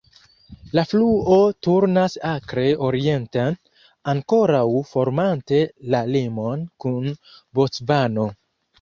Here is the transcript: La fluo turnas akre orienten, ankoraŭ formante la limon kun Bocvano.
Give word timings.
La 0.77 0.83
fluo 0.93 1.35
turnas 1.67 2.15
akre 2.31 2.65
orienten, 2.89 3.59
ankoraŭ 4.15 4.65
formante 4.95 5.63
la 5.93 6.05
limon 6.17 6.69
kun 6.87 7.11
Bocvano. 7.63 8.31